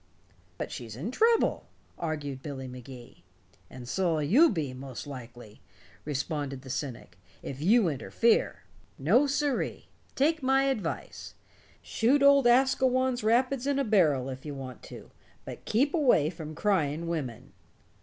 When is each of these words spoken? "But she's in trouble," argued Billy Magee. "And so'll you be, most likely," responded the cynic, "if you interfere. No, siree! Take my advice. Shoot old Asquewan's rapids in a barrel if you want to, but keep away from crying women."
"But 0.57 0.71
she's 0.71 0.95
in 0.95 1.11
trouble," 1.11 1.67
argued 1.99 2.41
Billy 2.41 2.67
Magee. 2.67 3.23
"And 3.69 3.87
so'll 3.87 4.23
you 4.23 4.49
be, 4.49 4.73
most 4.73 5.05
likely," 5.05 5.61
responded 6.05 6.63
the 6.63 6.71
cynic, 6.71 7.19
"if 7.43 7.61
you 7.61 7.87
interfere. 7.87 8.63
No, 8.97 9.27
siree! 9.27 9.89
Take 10.15 10.41
my 10.41 10.63
advice. 10.63 11.35
Shoot 11.83 12.23
old 12.23 12.47
Asquewan's 12.47 13.23
rapids 13.23 13.67
in 13.67 13.77
a 13.77 13.83
barrel 13.83 14.27
if 14.29 14.43
you 14.43 14.55
want 14.55 14.81
to, 14.85 15.11
but 15.45 15.65
keep 15.65 15.93
away 15.93 16.31
from 16.31 16.55
crying 16.55 17.07
women." 17.07 17.53